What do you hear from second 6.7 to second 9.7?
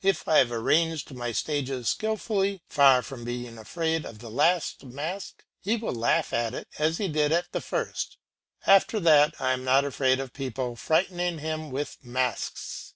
as he did at the first. After that I am